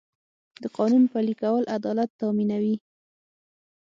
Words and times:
د 0.61 0.63
قانون 0.77 1.03
پلي 1.11 1.33
کول 1.41 1.63
عدالت 1.77 2.09
تامینوي. 2.19 2.75